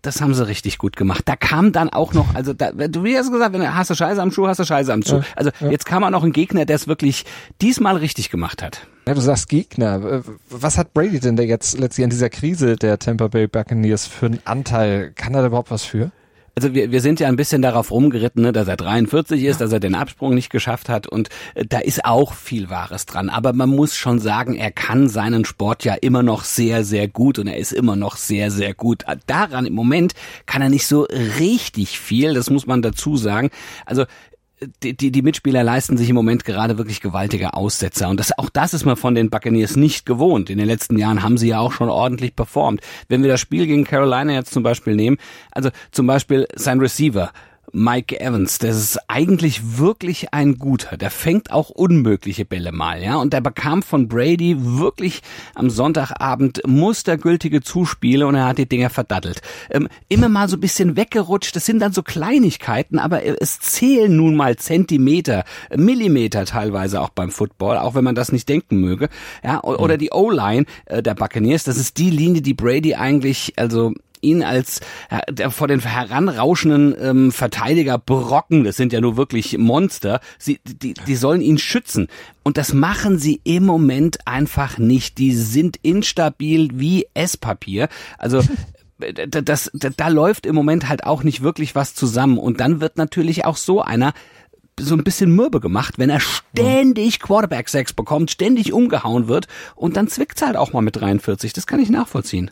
das 0.03 0.21
haben 0.21 0.35
sie 0.35 0.47
richtig 0.47 0.79
gut 0.79 0.97
gemacht. 0.97 1.23
Da 1.27 1.37
kam 1.37 1.73
dann 1.73 1.91
auch 1.91 2.15
noch, 2.15 2.35
also 2.35 2.55
da, 2.55 2.73
du 2.73 3.05
wie 3.05 3.17
hast 3.17 3.31
gesagt, 3.31 3.53
wenn 3.53 3.61
du 3.61 3.75
hast 3.75 3.91
du 3.91 3.95
Scheiße 3.95 4.21
am 4.21 4.33
Schuh, 4.33 4.47
hast 4.49 4.59
du 4.59 4.65
Scheiße 4.65 4.93
am 4.93 5.03
Schuh. 5.03 5.19
Ja, 5.19 5.25
also 5.37 5.51
ja. 5.61 5.71
jetzt 5.71 5.85
kam 5.85 6.03
auch 6.03 6.11
noch 6.11 6.25
ein 6.25 6.33
Gegner, 6.33 6.65
der 6.65 6.77
es 6.77 6.89
wirklich 6.89 7.25
diesmal 7.61 7.97
richtig 7.97 8.31
gemacht 8.31 8.63
hat. 8.63 8.87
Ja, 9.11 9.15
du 9.15 9.23
sagst 9.23 9.49
Gegner. 9.49 10.23
Was 10.51 10.79
hat 10.79 10.95
Brady 10.95 11.19
denn 11.19 11.35
da 11.35 11.43
jetzt 11.43 11.77
letztlich 11.77 12.05
an 12.05 12.11
dieser 12.11 12.31
Krise 12.31 12.77
der 12.77 12.97
Tampa 12.97 13.27
Bay 13.27 13.49
Buccaneers 13.49 14.07
für 14.07 14.27
einen 14.27 14.39
Anteil? 14.45 15.11
Kann 15.17 15.35
er 15.35 15.41
da 15.41 15.49
überhaupt 15.49 15.73
was 15.73 15.83
für? 15.83 16.13
also 16.57 16.75
wir, 16.75 16.91
wir 16.91 17.01
sind 17.01 17.21
ja 17.21 17.29
ein 17.29 17.37
bisschen 17.37 17.63
darauf 17.63 17.91
rumgeritten, 17.91 18.43
ne, 18.43 18.53
dass 18.53 18.69
er 18.69 18.77
43 18.77 19.45
ist, 19.45 19.61
dass 19.61 19.73
er 19.73 19.81
den 19.81 19.95
Absprung 19.95 20.35
nicht 20.35 20.51
geschafft 20.51 20.89
hat 20.89 21.07
und 21.07 21.29
äh, 21.55 21.65
da 21.67 21.79
ist 21.79 22.05
auch 22.05 22.35
viel 22.35 22.71
Wahres 22.71 23.07
dran. 23.07 23.31
Aber 23.31 23.53
man 23.53 23.71
muss 23.71 23.97
schon 23.97 24.19
sagen, 24.19 24.57
er 24.57 24.71
kann 24.71 25.09
seinen 25.09 25.45
Sport 25.45 25.85
ja 25.85 25.95
immer 25.95 26.23
noch 26.23 26.45
sehr, 26.45 26.85
sehr 26.85 27.09
gut 27.09 27.39
und 27.39 27.47
er 27.47 27.57
ist 27.57 27.73
immer 27.73 27.97
noch 27.97 28.17
sehr, 28.17 28.51
sehr 28.51 28.75
gut. 28.75 29.05
Daran 29.27 29.67
im 29.67 29.75
Moment 29.75 30.13
kann 30.47 30.63
er 30.63 30.69
nicht 30.69 30.87
so 30.87 31.07
richtig 31.39 31.99
viel, 31.99 32.35
das 32.35 32.51
muss 32.51 32.67
man 32.67 32.83
dazu 32.83 33.17
sagen. 33.17 33.51
Also 33.87 34.05
die, 34.83 34.97
die, 34.97 35.11
die 35.11 35.23
Mitspieler 35.23 35.65
leisten 35.65 35.97
sich 35.97 36.09
im 36.09 36.15
Moment 36.15 36.45
gerade 36.45 36.77
wirklich 36.79 37.01
gewaltige 37.01 37.55
Aussetzer. 37.55 38.09
Und 38.09 38.21
das, 38.21 38.37
auch 38.39 38.51
das 38.51 38.75
ist 38.75 38.85
man 38.85 38.97
von 38.97 39.15
den 39.15 39.31
Buccaneers 39.31 39.77
nicht 39.77 40.05
gewohnt. 40.05 40.51
In 40.51 40.59
den 40.59 40.67
letzten 40.67 40.99
Jahren 40.99 41.23
haben 41.23 41.39
sie 41.39 41.49
ja 41.49 41.61
auch 41.61 41.73
schon 41.73 41.89
ordentlich 41.89 42.37
performt. 42.37 42.81
Wenn 43.09 43.23
wir 43.23 43.31
das 43.31 43.41
Spiel 43.41 43.67
gegen 43.67 43.85
Carolina 43.85 44.33
jetzt 44.33 44.53
zum 44.53 44.63
Beispiel 44.63 44.97
nehmen, 44.97 45.17
also 45.51 45.71
zum 45.93 46.07
Beispiel 46.07 46.47
sein 46.55 46.81
Receiver, 46.81 47.33
Mike 47.73 48.21
Evans, 48.21 48.59
das 48.59 48.77
ist 48.77 48.99
eigentlich 49.07 49.79
wirklich 49.79 50.35
ein 50.35 50.59
guter. 50.59 50.97
Der 50.97 51.11
fängt 51.11 51.53
auch 51.53 51.71
unmögliche 51.71 52.45
Bälle 52.45 52.73
mal, 52.73 53.03
ja. 53.03 53.17
Und 53.17 53.33
der 53.33 53.41
bekam 53.41 53.83
von 53.83 54.09
Brady 54.09 54.57
wirklich 54.59 55.23
am 55.55 55.71
Sonntagabend 55.71 56.63
mustergültige 56.67 57.61
Zuspiele 57.61 58.27
und 58.27 58.35
er 58.35 58.47
hat 58.47 58.59
die 58.59 58.69
Dinger 58.69 58.91
verdattelt. 58.91 59.41
Ähm, 59.71 59.89
immer 60.09 60.29
mal 60.29 60.49
so 60.49 60.57
ein 60.57 60.61
bisschen 60.61 60.97
weggerutscht. 60.97 61.55
Das 61.55 61.65
sind 61.65 61.79
dann 61.81 61.93
so 61.93 62.03
Kleinigkeiten, 62.03 62.99
aber 62.99 63.23
es 63.41 63.61
zählen 63.61 64.15
nun 64.15 64.35
mal 64.35 64.57
Zentimeter, 64.57 65.45
Millimeter 65.75 66.45
teilweise 66.47 67.01
auch 67.01 67.11
beim 67.11 67.31
Football, 67.31 67.77
auch 67.77 67.95
wenn 67.95 68.05
man 68.05 68.17
das 68.17 68.33
nicht 68.33 68.49
denken 68.49 68.81
möge. 68.81 69.09
Ja, 69.45 69.63
oder 69.63 69.97
die 69.97 70.11
O-Line 70.11 70.65
äh, 70.87 71.03
der 71.03 71.15
Buccaneers, 71.15 71.65
das 71.65 71.77
ist 71.77 71.99
die 71.99 72.11
Linie, 72.11 72.43
die 72.43 72.55
Brady 72.55 72.95
eigentlich, 72.95 73.53
also 73.57 73.95
ihn 74.21 74.43
als 74.43 74.81
äh, 75.11 75.51
vor 75.51 75.69
den 75.69 75.81
heranrauschenden 75.81 76.95
ähm, 77.01 77.33
Verteidiger 77.33 77.99
Brocken, 77.99 78.65
das 78.65 78.77
sind 78.77 78.93
ja 78.93 79.01
nur 79.01 79.17
wirklich 79.17 79.59
Monster, 79.59 80.21
sie, 80.39 80.61
die, 80.65 80.95
die 80.95 81.17
sollen 81.17 81.41
ihn 81.41 81.59
schützen. 81.59 82.09
Und 82.43 82.57
das 82.57 82.73
machen 82.73 83.19
sie 83.19 83.41
im 83.45 83.65
Moment 83.65 84.27
einfach 84.27 84.79
nicht. 84.79 85.19
Die 85.19 85.35
sind 85.35 85.77
instabil 85.83 86.71
wie 86.75 87.07
Esspapier. 87.15 87.89
Also 88.19 88.43
das, 88.99 89.71
das, 89.73 89.93
da 89.97 90.09
läuft 90.09 90.47
im 90.47 90.55
Moment 90.55 90.89
halt 90.89 91.05
auch 91.05 91.23
nicht 91.23 91.43
wirklich 91.43 91.75
was 91.75 91.95
zusammen. 91.95 92.39
Und 92.39 92.61
dann 92.61 92.81
wird 92.81 92.97
natürlich 92.97 93.45
auch 93.45 93.57
so 93.57 93.83
einer 93.83 94.13
so 94.79 94.95
ein 94.95 95.05
bisschen 95.05 95.35
mürbe 95.35 95.61
gemacht, 95.61 95.99
wenn 95.99 96.11
er 96.11 96.21
ständig 96.21 97.21
Quarterback-Sex 97.21 97.93
bekommt, 97.93 98.31
ständig 98.31 98.73
umgehauen 98.73 99.29
wird 99.29 99.47
und 99.77 99.97
dann 99.97 100.09
zwickt's 100.09 100.41
halt 100.41 100.57
auch 100.57 100.73
mal 100.73 100.81
mit 100.81 100.97
43. 100.97 101.53
Das 101.53 101.67
kann 101.67 101.81
ich 101.81 101.91
nachvollziehen. 101.91 102.51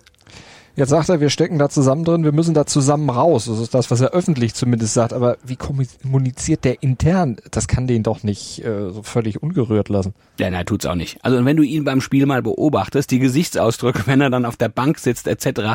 Jetzt 0.79 0.91
sagt 0.91 1.09
er, 1.09 1.21
wir 1.21 1.29
stecken 1.29 1.59
da 1.59 1.69
zusammen 1.69 2.05
drin, 2.05 2.23
wir 2.23 2.31
müssen 2.31 2.55
da 2.55 2.65
zusammen 2.65 3.11
raus. 3.11 3.47
Das 3.47 3.59
ist 3.59 3.75
das, 3.75 3.91
was 3.91 4.01
er 4.01 4.13
öffentlich 4.13 4.55
zumindest 4.55 4.95
sagt. 4.95 5.13
Aber 5.13 5.37
wie 5.45 5.57
kommuniziert 5.57 6.65
der 6.65 6.85
intern? 6.85 7.39
Das 7.51 7.67
kann 7.67 7.89
den 7.89 8.05
doch 8.05 8.23
nicht 8.23 8.65
äh, 8.65 8.93
so 8.93 9.03
völlig 9.03 9.43
ungerührt 9.43 9.89
lassen. 9.89 10.15
Ja, 10.39 10.49
nein, 10.51 10.65
tut's 10.67 10.87
auch 10.87 10.95
nicht. 10.95 11.19
Also 11.25 11.45
wenn 11.45 11.57
du 11.57 11.65
ihn 11.65 11.83
beim 11.83 12.01
Spiel 12.01 12.27
mal 12.27 12.43
beobachtest, 12.43 13.11
die 13.11 13.19
Gesichtsausdrücke, 13.19 14.03
wenn 14.07 14.21
er 14.21 14.31
dann 14.31 14.45
auf 14.45 14.57
der 14.57 14.69
Bank 14.69 15.01
sitzt 15.01 15.27
etc., 15.27 15.75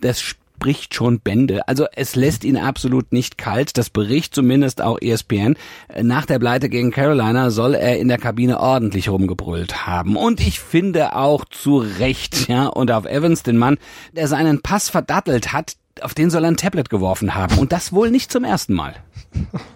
das 0.00 0.34
spricht 0.60 0.94
schon 0.94 1.20
Bände. 1.20 1.66
Also 1.68 1.86
es 1.96 2.16
lässt 2.16 2.44
ihn 2.44 2.58
absolut 2.58 3.12
nicht 3.12 3.38
kalt. 3.38 3.78
Das 3.78 3.88
bericht 3.88 4.34
zumindest 4.34 4.82
auch 4.82 4.98
ESPN. 5.00 5.56
Nach 6.02 6.26
der 6.26 6.38
Pleite 6.38 6.68
gegen 6.68 6.90
Carolina 6.90 7.48
soll 7.48 7.74
er 7.74 7.98
in 7.98 8.08
der 8.08 8.18
Kabine 8.18 8.60
ordentlich 8.60 9.08
rumgebrüllt 9.08 9.86
haben. 9.86 10.16
Und 10.16 10.38
ich 10.38 10.60
finde 10.60 11.16
auch 11.16 11.46
zu 11.46 11.78
Recht, 11.78 12.46
ja. 12.50 12.66
Und 12.66 12.90
auf 12.90 13.06
Evans, 13.06 13.42
den 13.42 13.56
Mann, 13.56 13.78
der 14.12 14.28
seinen 14.28 14.60
Pass 14.60 14.90
verdattelt 14.90 15.54
hat, 15.54 15.76
auf 16.02 16.12
den 16.12 16.28
soll 16.28 16.44
er 16.44 16.50
ein 16.50 16.58
Tablet 16.58 16.90
geworfen 16.90 17.34
haben. 17.34 17.56
Und 17.56 17.72
das 17.72 17.94
wohl 17.94 18.10
nicht 18.10 18.30
zum 18.30 18.44
ersten 18.44 18.74
Mal. 18.74 18.96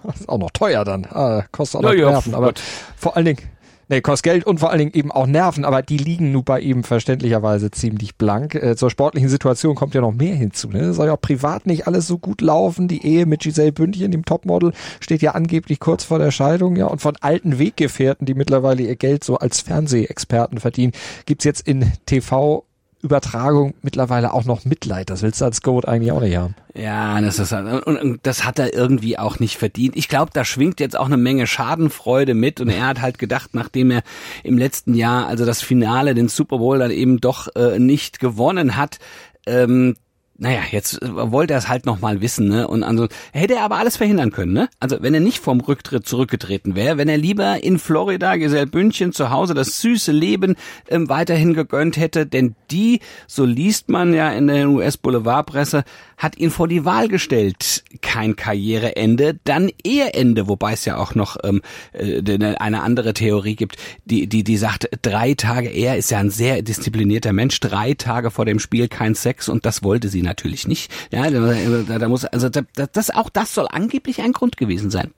Das 0.03 0.17
ist 0.21 0.29
auch 0.29 0.39
noch 0.39 0.51
teuer 0.51 0.85
dann. 0.85 1.07
Ah, 1.07 1.45
kostet 1.51 1.79
auch 1.79 1.85
noch 1.85 1.95
ja, 1.95 2.11
Nerven. 2.11 2.35
Aber 2.35 2.53
vor 2.95 3.17
allen 3.17 3.25
Dingen, 3.25 3.41
Nee, 3.89 4.01
kostet 4.01 4.25
Geld 4.25 4.47
und 4.47 4.61
vor 4.61 4.71
allen 4.71 4.79
Dingen 4.79 4.95
eben 4.95 5.13
auch 5.13 5.27
Nerven, 5.27 5.65
aber 5.65 5.83
die 5.83 5.99
liegen 5.99 6.33
nun 6.33 6.45
bei 6.45 6.61
ihm 6.61 6.85
verständlicherweise 6.85 7.71
ziemlich 7.71 8.17
blank. 8.17 8.55
Äh, 8.55 8.77
zur 8.77 8.91
sportlichen 8.91 9.29
Situation 9.29 9.75
kommt 9.75 9.95
ja 9.95 10.01
noch 10.01 10.13
mehr 10.13 10.35
hinzu. 10.35 10.69
Ne? 10.69 10.95
soll 10.95 11.07
ja 11.07 11.13
auch 11.15 11.21
privat 11.21 11.67
nicht 11.67 11.87
alles 11.87 12.07
so 12.07 12.19
gut 12.19 12.41
laufen. 12.41 12.89
Die 12.89 13.07
Ehe 13.07 13.27
mit 13.27 13.43
Giselle 13.43 13.73
Bündchen, 13.73 14.11
dem 14.11 14.25
Topmodel, 14.25 14.73
steht 15.01 15.23
ja 15.23 15.33
angeblich 15.33 15.81
kurz 15.81 16.05
vor 16.05 16.19
der 16.19 16.31
Scheidung. 16.31 16.77
Ja, 16.77 16.87
und 16.87 17.01
von 17.01 17.17
alten 17.21 17.59
Weggefährten, 17.59 18.27
die 18.27 18.35
mittlerweile 18.35 18.83
ihr 18.83 18.97
Geld 18.97 19.25
so 19.25 19.37
als 19.37 19.61
Fernsehexperten 19.61 20.59
verdienen, 20.61 20.93
gibt's 21.27 21.45
jetzt 21.45 21.67
in 21.67 21.93
TV 22.07 22.65
Übertragung 23.05 23.75
mittlerweile 23.83 24.33
auch 24.33 24.45
noch 24.45 24.65
Mitleid. 24.65 25.11
Das 25.11 25.23
willst 25.23 25.43
du 25.43 25.45
als 25.45 25.61
Goat 25.61 25.87
eigentlich 25.87 26.11
auch 26.11 26.23
nicht 26.23 26.37
haben. 26.37 26.55
Ja, 26.75 27.21
das 27.21 27.39
ist 27.39 27.53
und 27.53 28.21
das 28.23 28.45
hat 28.47 28.59
er 28.59 28.73
irgendwie 28.73 29.19
auch 29.19 29.39
nicht 29.39 29.59
verdient. 29.59 29.95
Ich 29.95 30.09
glaube, 30.09 30.31
da 30.33 30.45
schwingt 30.45 30.81
jetzt 30.81 30.99
auch 30.99 31.05
eine 31.05 31.19
Menge 31.19 31.47
Schadenfreude 31.47 32.33
mit 32.33 32.63
und 32.63 32.71
er 32.71 32.87
hat 32.87 33.03
halt 33.03 33.19
gedacht, 33.19 33.51
nachdem 33.53 33.91
er 33.91 34.03
im 34.43 34.57
letzten 34.57 34.95
Jahr 34.95 35.27
also 35.27 35.45
das 35.45 35.61
Finale, 35.61 36.15
den 36.15 36.29
Super 36.29 36.59
Bowl 36.59 36.79
dann 36.79 36.91
eben 36.91 37.21
doch 37.21 37.55
äh, 37.55 37.79
nicht 37.79 38.21
gewonnen 38.21 38.77
hat, 38.77 38.99
ähm, 39.47 39.97
naja, 40.37 40.61
jetzt 40.71 41.01
äh, 41.01 41.09
wollte 41.15 41.55
er 41.55 41.59
es 41.59 41.69
halt 41.69 41.87
nochmal 41.87 42.21
wissen, 42.21 42.49
ne? 42.49 42.67
Und 42.67 42.83
also 42.83 43.07
hätte 43.33 43.55
er 43.55 43.63
aber 43.63 43.77
alles 43.77 43.97
verhindern 43.97 44.33
können, 44.33 44.53
ne? 44.53 44.69
Also 44.81 44.99
wenn 45.01 45.15
er 45.15 45.21
nicht 45.21 45.39
vom 45.39 45.61
Rücktritt 45.61 46.07
zurückgetreten 46.09 46.75
wäre, 46.75 46.99
wenn 46.99 47.09
er 47.09 47.19
lieber 47.19 47.63
in 47.63 47.79
Florida, 47.79 48.35
Gesell 48.37 48.67
Bündchen 48.67 49.13
zu 49.13 49.31
Hause 49.31 49.55
das 49.55 49.81
süße 49.81 50.11
Leben 50.11 50.57
ähm, 50.89 51.09
weiterhin 51.09 51.55
gegönnt 51.55 51.97
hätte, 51.97 52.27
denn 52.27 52.57
die, 52.71 53.01
so 53.29 53.45
liest 53.45 53.89
man 53.89 54.13
ja 54.13 54.31
in 54.33 54.49
der 54.49 54.69
US-Boulevardpresse, 54.69 55.85
hat 56.17 56.37
ihn 56.37 56.51
vor 56.51 56.67
die 56.67 56.85
Wahl 56.85 57.09
gestellt. 57.09 57.85
Kein 58.03 58.35
Karriereende, 58.35 59.39
dann 59.45 59.71
Eheende, 59.85 60.49
wobei 60.49 60.73
es 60.73 60.85
ja 60.85 60.97
auch 60.97 61.15
noch 61.15 61.37
ähm, 61.45 61.63
äh, 61.93 62.23
eine 62.59 62.83
andere 62.83 63.15
Theorie 63.15 63.55
gibt, 63.55 63.77
die, 64.05 64.27
die, 64.27 64.43
die 64.43 64.57
sagt, 64.57 64.89
drei 65.03 65.35
Tage, 65.35 65.69
er 65.69 65.97
ist 65.97 66.11
ja 66.11 66.19
ein 66.19 66.31
sehr 66.31 66.63
disziplinierter 66.63 67.33
Mensch, 67.33 67.61
drei 67.61 67.95
Tage 67.95 68.33
vor 68.33 68.45
dem 68.45 68.59
Spiel 68.59 68.89
kein 68.89 69.15
Sex 69.15 69.49
und 69.49 69.65
das 69.65 69.85
wollte 69.85 70.09
sie 70.09 70.24
natürlich 70.25 70.67
nicht. 70.67 70.91
Ja, 71.13 71.31
da, 71.31 71.99
da 71.99 72.09
muss, 72.09 72.25
also 72.25 72.49
da, 72.49 72.63
das, 72.75 73.11
auch 73.11 73.31
das 73.31 73.55
soll 73.55 73.69
angeblich 73.71 74.21
ein 74.23 74.33
Grund 74.33 74.57
gewesen 74.57 74.91
sein. 74.91 75.13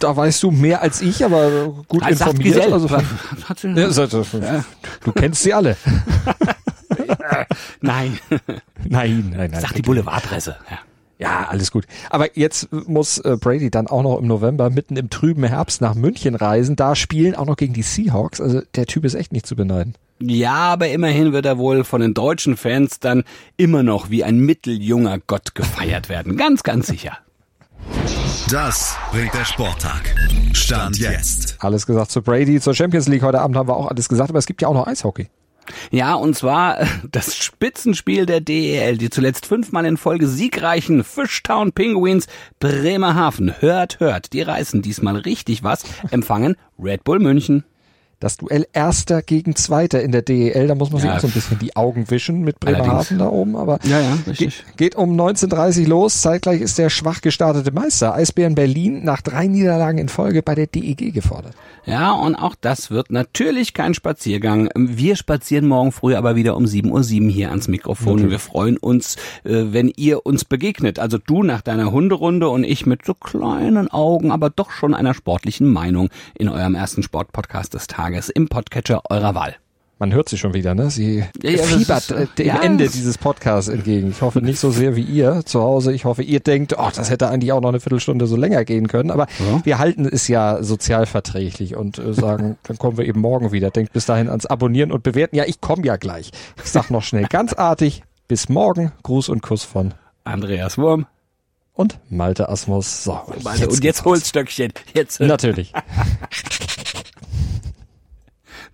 Da 0.00 0.16
weißt 0.16 0.42
du 0.42 0.50
mehr 0.50 0.82
als 0.82 1.00
ich, 1.00 1.24
aber 1.24 1.84
gut 1.88 2.02
als 2.02 2.20
informiert. 2.20 2.72
Also, 2.72 2.88
ja, 4.40 4.64
du 5.04 5.12
kennst 5.12 5.42
sie 5.42 5.54
alle. 5.54 5.76
nein. 7.80 8.18
Nein, 8.84 9.30
nein, 9.36 9.50
nein. 9.50 9.60
Sag 9.60 9.74
die 9.74 9.82
Boulevardpresse. 9.82 10.56
Ja. 10.70 10.78
Ja, 11.22 11.46
alles 11.48 11.70
gut. 11.70 11.86
Aber 12.10 12.36
jetzt 12.36 12.72
muss 12.72 13.18
äh, 13.18 13.36
Brady 13.40 13.70
dann 13.70 13.86
auch 13.86 14.02
noch 14.02 14.18
im 14.18 14.26
November 14.26 14.70
mitten 14.70 14.96
im 14.96 15.08
trüben 15.08 15.44
Herbst 15.44 15.80
nach 15.80 15.94
München 15.94 16.34
reisen. 16.34 16.74
Da 16.74 16.96
spielen 16.96 17.36
auch 17.36 17.46
noch 17.46 17.56
gegen 17.56 17.74
die 17.74 17.82
Seahawks. 17.82 18.40
Also 18.40 18.62
der 18.74 18.86
Typ 18.86 19.04
ist 19.04 19.14
echt 19.14 19.32
nicht 19.32 19.46
zu 19.46 19.54
beneiden. 19.54 19.94
Ja, 20.20 20.54
aber 20.54 20.88
immerhin 20.88 21.32
wird 21.32 21.46
er 21.46 21.58
wohl 21.58 21.84
von 21.84 22.00
den 22.00 22.12
deutschen 22.12 22.56
Fans 22.56 22.98
dann 22.98 23.22
immer 23.56 23.84
noch 23.84 24.10
wie 24.10 24.24
ein 24.24 24.38
mitteljunger 24.38 25.20
Gott 25.24 25.54
gefeiert 25.54 26.08
werden. 26.08 26.36
Ganz, 26.36 26.64
ganz 26.64 26.88
sicher. 26.88 27.18
Das 28.50 28.96
bringt 29.12 29.32
der 29.32 29.44
Sporttag. 29.44 30.02
Stand 30.54 30.98
jetzt. 30.98 31.56
Alles 31.60 31.86
gesagt 31.86 32.10
zu 32.10 32.20
Brady, 32.20 32.60
zur 32.60 32.74
Champions 32.74 33.06
League 33.06 33.22
heute 33.22 33.40
Abend 33.40 33.56
haben 33.56 33.68
wir 33.68 33.76
auch 33.76 33.86
alles 33.86 34.08
gesagt, 34.08 34.30
aber 34.30 34.40
es 34.40 34.46
gibt 34.46 34.60
ja 34.60 34.66
auch 34.66 34.74
noch 34.74 34.88
Eishockey. 34.88 35.28
Ja, 35.90 36.14
und 36.14 36.34
zwar 36.34 36.78
das 37.10 37.36
Spitzenspiel 37.36 38.26
der 38.26 38.40
DEL, 38.40 38.98
die 38.98 39.10
zuletzt 39.10 39.46
fünfmal 39.46 39.86
in 39.86 39.96
Folge 39.96 40.26
siegreichen 40.26 41.04
Fishtown 41.04 41.72
Penguins 41.72 42.26
Bremerhaven. 42.58 43.60
Hört, 43.60 44.00
hört, 44.00 44.32
die 44.32 44.42
reißen 44.42 44.82
diesmal 44.82 45.16
richtig 45.16 45.62
was, 45.62 45.84
empfangen 46.10 46.56
Red 46.78 47.04
Bull 47.04 47.18
München. 47.18 47.64
Das 48.22 48.36
Duell 48.36 48.68
Erster 48.72 49.20
gegen 49.20 49.56
Zweiter 49.56 50.00
in 50.00 50.12
der 50.12 50.22
DEL, 50.22 50.68
da 50.68 50.76
muss 50.76 50.92
man 50.92 51.00
sich 51.00 51.10
auch 51.10 51.18
so 51.18 51.26
ein 51.26 51.32
bisschen 51.32 51.58
die 51.58 51.74
Augen 51.74 52.08
wischen 52.08 52.42
mit 52.42 52.60
Bremerhaven 52.60 53.18
da 53.18 53.26
oben, 53.26 53.56
aber 53.56 53.80
ja, 53.82 53.98
ja, 53.98 54.16
richtig. 54.28 54.64
Geht, 54.68 54.76
geht 54.76 54.94
um 54.94 55.20
19.30 55.20 55.88
los. 55.88 56.20
Zeitgleich 56.20 56.60
ist 56.60 56.78
der 56.78 56.88
schwach 56.88 57.20
gestartete 57.20 57.72
Meister 57.72 58.14
Eisbären 58.14 58.54
Berlin 58.54 59.04
nach 59.04 59.22
drei 59.22 59.48
Niederlagen 59.48 59.98
in 59.98 60.08
Folge 60.08 60.42
bei 60.42 60.54
der 60.54 60.68
DEG 60.68 61.12
gefordert. 61.12 61.54
Ja, 61.84 62.12
und 62.12 62.36
auch 62.36 62.54
das 62.60 62.92
wird 62.92 63.10
natürlich 63.10 63.74
kein 63.74 63.92
Spaziergang. 63.92 64.68
Wir 64.76 65.16
spazieren 65.16 65.66
morgen 65.66 65.90
früh 65.90 66.14
aber 66.14 66.36
wieder 66.36 66.56
um 66.56 66.64
7.07 66.64 67.24
Uhr 67.24 67.30
hier 67.30 67.50
ans 67.50 67.66
Mikrofon. 67.66 68.20
Okay. 68.20 68.30
Wir 68.30 68.38
freuen 68.38 68.76
uns, 68.76 69.16
äh, 69.42 69.64
wenn 69.72 69.88
ihr 69.96 70.24
uns 70.24 70.44
begegnet. 70.44 71.00
Also 71.00 71.18
du 71.18 71.42
nach 71.42 71.60
deiner 71.60 71.90
Hunderunde 71.90 72.48
und 72.48 72.62
ich 72.62 72.86
mit 72.86 73.04
so 73.04 73.14
kleinen 73.14 73.90
Augen, 73.90 74.30
aber 74.30 74.48
doch 74.48 74.70
schon 74.70 74.94
einer 74.94 75.12
sportlichen 75.12 75.72
Meinung 75.72 76.08
in 76.38 76.48
eurem 76.48 76.76
ersten 76.76 77.02
Sportpodcast 77.02 77.74
des 77.74 77.88
Tages 77.88 78.11
im 78.30 78.48
Podcatcher 78.48 79.02
eurer 79.10 79.34
Wahl. 79.34 79.56
Man 79.98 80.12
hört 80.12 80.28
sie 80.28 80.36
schon 80.36 80.52
wieder, 80.52 80.74
ne? 80.74 80.90
Sie 80.90 81.24
ja, 81.42 81.62
fiebert 81.62 82.10
ist, 82.10 82.36
dem 82.36 82.46
ja, 82.46 82.60
Ende 82.60 82.88
dieses 82.88 83.18
Podcasts 83.18 83.68
entgegen. 83.68 84.10
Ich 84.10 84.20
hoffe 84.20 84.42
nicht 84.42 84.58
so 84.58 84.72
sehr 84.72 84.96
wie 84.96 85.02
ihr 85.02 85.42
zu 85.44 85.62
Hause. 85.62 85.92
Ich 85.92 86.04
hoffe, 86.04 86.24
ihr 86.24 86.40
denkt, 86.40 86.74
oh, 86.76 86.88
das 86.92 87.08
hätte 87.08 87.28
eigentlich 87.28 87.52
auch 87.52 87.60
noch 87.60 87.68
eine 87.68 87.78
Viertelstunde 87.78 88.26
so 88.26 88.34
länger 88.34 88.64
gehen 88.64 88.88
können. 88.88 89.12
Aber 89.12 89.28
ja. 89.38 89.64
wir 89.64 89.78
halten 89.78 90.04
es 90.04 90.26
ja 90.26 90.60
sozialverträglich 90.60 91.76
und 91.76 91.98
äh, 91.98 92.14
sagen, 92.14 92.56
dann 92.64 92.78
kommen 92.78 92.98
wir 92.98 93.06
eben 93.06 93.20
morgen 93.20 93.52
wieder. 93.52 93.70
Denkt 93.70 93.92
bis 93.92 94.04
dahin 94.04 94.28
ans 94.28 94.44
Abonnieren 94.44 94.90
und 94.90 95.04
Bewerten. 95.04 95.36
Ja, 95.36 95.44
ich 95.46 95.60
komme 95.60 95.86
ja 95.86 95.96
gleich. 95.96 96.32
Ich 96.64 96.70
sag 96.70 96.90
noch 96.90 97.04
schnell 97.04 97.26
ganz 97.26 97.52
artig. 97.52 98.02
Bis 98.26 98.48
morgen. 98.48 98.90
Gruß 99.04 99.28
und 99.28 99.40
Kuss 99.40 99.62
von 99.62 99.94
Andreas 100.24 100.78
Wurm 100.78 101.06
und 101.74 101.98
Malte 102.08 102.48
Asmus. 102.48 103.04
So, 103.04 103.20
Malte, 103.42 103.62
jetzt 103.62 103.72
und 103.72 103.84
jetzt 103.84 104.04
Holzstöckchen. 104.04 104.72
Jetzt. 104.94 105.20
Natürlich. 105.20 105.72